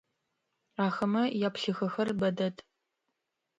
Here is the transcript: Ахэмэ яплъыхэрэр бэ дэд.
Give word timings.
Ахэмэ 0.85 1.23
яплъыхэрэр 1.47 2.09
бэ 2.19 2.29
дэд. 2.37 2.55